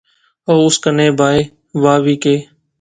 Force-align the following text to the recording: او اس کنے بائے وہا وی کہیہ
او 0.49 0.55
اس 0.67 0.75
کنے 0.83 1.07
بائے 1.19 1.39
وہا 1.81 1.95
وی 2.03 2.15
کہیہ 2.21 2.41